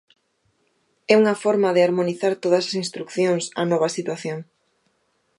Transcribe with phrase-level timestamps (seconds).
[1.11, 4.39] É unha forma de harmonizar todas as instrucións á nova situación.